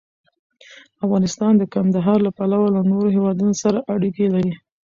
[1.05, 4.53] افغانستان د کندهار له پلوه له نورو هېوادونو سره اړیکې لري.